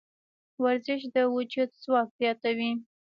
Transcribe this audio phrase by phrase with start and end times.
[0.63, 2.71] ورزش د وجود ځواک زیاتوي.